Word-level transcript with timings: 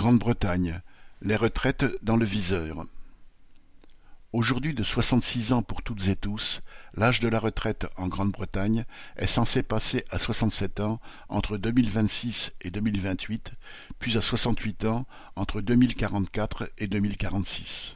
Grande-Bretagne, 0.00 0.80
les 1.20 1.36
retraites 1.36 1.84
dans 2.02 2.16
le 2.16 2.24
viseur. 2.24 2.86
Aujourd'hui 4.32 4.72
de 4.72 4.82
soixante-six 4.82 5.52
ans 5.52 5.62
pour 5.62 5.82
toutes 5.82 6.08
et 6.08 6.16
tous, 6.16 6.62
l'âge 6.94 7.20
de 7.20 7.28
la 7.28 7.38
retraite 7.38 7.86
en 7.98 8.08
Grande-Bretagne 8.08 8.86
est 9.16 9.26
censé 9.26 9.62
passer 9.62 10.06
à 10.08 10.18
soixante-sept 10.18 10.80
ans 10.80 11.02
entre 11.28 11.58
deux 11.58 11.72
mille 11.72 11.90
vingt-six 11.90 12.50
et 12.62 12.70
deux 12.70 12.80
mille 12.80 12.98
vingt-huit, 12.98 13.52
puis 13.98 14.16
à 14.16 14.22
soixante-huit 14.22 14.86
ans 14.86 15.04
entre 15.36 15.60
deux 15.60 15.74
mille 15.74 15.94
quarante-quatre 15.94 16.72
et 16.78 16.86
deux 16.86 17.00
mille 17.00 17.18
quarante-six. 17.18 17.94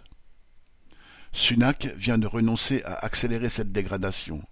Sunak 1.33 1.87
vient 1.97 2.19
de 2.19 2.27
renoncer 2.27 2.83
à 2.85 2.97
accélérer 2.97 3.49
cette 3.49 3.73
dégradation 3.73 4.43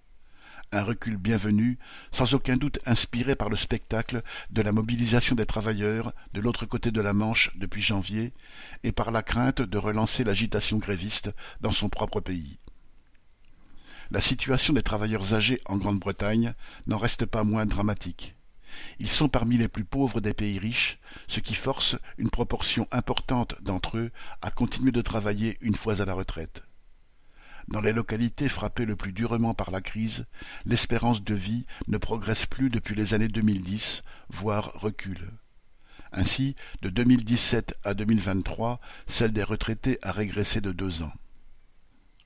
un 0.73 0.83
recul 0.83 1.17
bienvenu, 1.17 1.77
sans 2.11 2.33
aucun 2.33 2.57
doute 2.57 2.79
inspiré 2.85 3.35
par 3.35 3.49
le 3.49 3.55
spectacle 3.55 4.23
de 4.49 4.61
la 4.61 4.71
mobilisation 4.71 5.35
des 5.35 5.45
travailleurs 5.45 6.13
de 6.33 6.41
l'autre 6.41 6.65
côté 6.65 6.91
de 6.91 7.01
la 7.01 7.13
Manche 7.13 7.51
depuis 7.55 7.81
janvier, 7.81 8.33
et 8.83 8.91
par 8.91 9.11
la 9.11 9.21
crainte 9.21 9.61
de 9.61 9.77
relancer 9.77 10.23
l'agitation 10.23 10.77
gréviste 10.77 11.31
dans 11.61 11.71
son 11.71 11.89
propre 11.89 12.19
pays. 12.19 12.57
La 14.11 14.21
situation 14.21 14.73
des 14.73 14.83
travailleurs 14.83 15.33
âgés 15.33 15.61
en 15.65 15.77
Grande-Bretagne 15.77 16.53
n'en 16.87 16.97
reste 16.97 17.25
pas 17.25 17.43
moins 17.43 17.65
dramatique. 17.65 18.35
Ils 18.99 19.09
sont 19.09 19.29
parmi 19.29 19.57
les 19.57 19.67
plus 19.67 19.85
pauvres 19.85 20.21
des 20.21 20.33
pays 20.33 20.59
riches, 20.59 20.99
ce 21.27 21.39
qui 21.39 21.53
force 21.53 21.95
une 22.17 22.29
proportion 22.29 22.87
importante 22.91 23.55
d'entre 23.61 23.97
eux 23.97 24.11
à 24.41 24.51
continuer 24.51 24.91
de 24.91 25.01
travailler 25.01 25.57
une 25.61 25.75
fois 25.75 26.01
à 26.01 26.05
la 26.05 26.13
retraite. 26.13 26.63
Dans 27.67 27.81
les 27.81 27.93
localités 27.93 28.49
frappées 28.49 28.85
le 28.85 28.95
plus 28.95 29.13
durement 29.13 29.53
par 29.53 29.71
la 29.71 29.81
crise, 29.81 30.25
l'espérance 30.65 31.23
de 31.23 31.33
vie 31.33 31.65
ne 31.87 31.97
progresse 31.97 32.45
plus 32.45 32.69
depuis 32.69 32.95
les 32.95 33.13
années 33.13 33.27
2010, 33.27 34.03
voire 34.29 34.71
recule. 34.75 35.31
Ainsi, 36.11 36.55
de 36.81 36.89
2017 36.89 37.75
à 37.83 37.93
2023, 37.93 38.79
celle 39.07 39.33
des 39.33 39.43
retraités 39.43 39.97
a 40.01 40.11
régressé 40.11 40.61
de 40.61 40.71
deux 40.71 41.01
ans. 41.01 41.13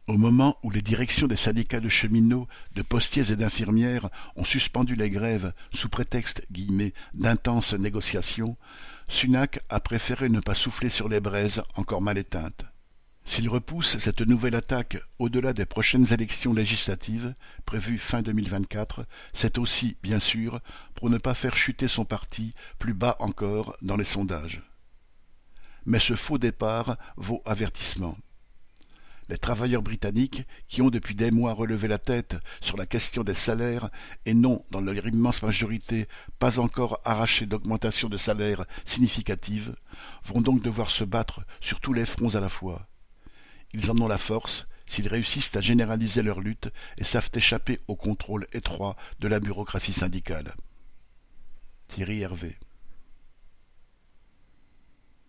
Au 0.08 0.18
moment 0.18 0.58
où 0.64 0.70
les 0.70 0.82
directions 0.82 1.28
des 1.28 1.36
syndicats 1.36 1.82
de 1.82 1.90
cheminots, 1.90 2.48
de 2.76 2.82
postiers 2.82 3.32
et 3.32 3.36
d'infirmières 3.36 4.10
ont 4.38 4.46
suspendu 4.46 4.96
les 4.96 5.10
grèves 5.10 5.54
sous 5.74 5.90
prétexte 5.90 6.46
d'intenses 7.14 7.74
négociations, 7.74 8.56
Sunak 9.10 9.60
a 9.70 9.82
préféré 9.82 10.30
ne 10.30 10.40
pas 10.40 10.54
souffler 10.54 10.90
sur 10.90 11.10
les 11.10 11.20
braises 11.20 11.62
encore 11.76 12.02
mal 12.02 12.18
éteintes. 12.18 12.66
S'il 13.30 13.50
repousse 13.50 13.98
cette 13.98 14.22
nouvelle 14.22 14.56
attaque 14.56 14.98
au-delà 15.20 15.52
des 15.52 15.66
prochaines 15.66 16.14
élections 16.14 16.54
législatives, 16.54 17.34
prévues 17.66 17.98
fin 17.98 18.22
2024, 18.22 19.06
c'est 19.34 19.58
aussi, 19.58 19.98
bien 20.02 20.22
sûr, 20.22 20.62
pour 20.96 21.10
ne 21.10 21.18
pas 21.18 21.34
faire 21.34 21.58
chuter 21.58 21.90
son 21.90 22.06
parti 22.06 22.54
plus 22.80 22.94
bas 22.94 23.18
encore 23.20 23.76
dans 23.82 23.98
les 23.98 24.06
sondages. 24.06 24.64
Mais 25.86 26.00
ce 26.00 26.16
faux 26.16 26.38
départ 26.38 26.96
vaut 27.18 27.42
avertissement. 27.46 28.18
Les 29.28 29.38
travailleurs 29.38 29.82
britanniques, 29.82 30.44
qui 30.70 30.82
ont 30.82 30.90
depuis 30.90 31.14
des 31.14 31.30
mois 31.30 31.52
relevé 31.52 31.90
la 31.90 32.00
tête 32.00 32.38
sur 32.62 32.78
la 32.78 32.86
question 32.86 33.26
des 33.26 33.36
salaires 33.36 33.90
et 34.26 34.34
n'ont, 34.34 34.64
dans 34.72 34.80
leur 34.80 35.06
immense 35.06 35.44
majorité, 35.44 36.08
pas 36.40 36.60
encore 36.60 37.02
arraché 37.04 37.46
d'augmentation 37.46 38.08
de 38.08 38.16
salaire 38.16 38.66
significative, 38.86 39.76
vont 40.24 40.40
donc 40.40 40.62
devoir 40.62 40.90
se 40.90 41.04
battre 41.04 41.42
sur 41.60 41.82
tous 41.82 41.92
les 41.92 42.06
fronts 42.06 42.36
à 42.36 42.40
la 42.40 42.50
fois. 42.50 42.88
Ils 43.74 43.92
en 43.92 43.98
ont 44.00 44.08
la 44.08 44.18
force 44.18 44.68
s'ils 44.86 45.08
réussissent 45.08 45.56
à 45.56 45.62
généraliser 45.62 46.22
leur 46.22 46.40
lutte 46.40 46.70
et 46.98 47.04
savent 47.04 47.30
échapper 47.34 47.80
au 47.88 47.96
contrôle 47.96 48.48
étroit 48.54 48.96
de 49.20 49.28
la 49.28 49.40
bureaucratie 49.40 49.94
syndicale. 49.94 50.56
Thierry 51.88 52.22
Hervé 52.22 52.58